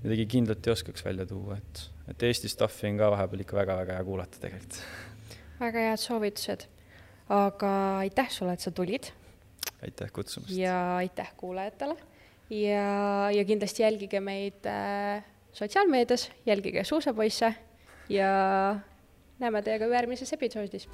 [0.06, 1.82] midagi kindlat ei oskaks välja tuua, et,
[2.12, 4.80] et Eesti stuff'i on ka vahepeal ikka väga-väga hea kuulata tegelikult.
[5.60, 6.66] väga head soovitused.
[7.28, 7.70] aga
[8.04, 9.10] aitäh sulle, et sa tulid.
[9.82, 10.54] aitäh kutsumast.
[10.54, 11.96] ja aitäh kuulajatele
[12.50, 17.54] ja, ja kindlasti jälgige meid äh, sotsiaalmeedias, jälgige Suusapoisse
[18.08, 18.30] ja
[19.38, 20.88] näeme teiega järgmises episoodis.